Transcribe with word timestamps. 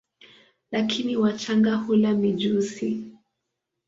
Lakini 0.71 1.15
wachanga 1.17 1.75
hula 1.75 2.13
mijusi. 2.13 3.11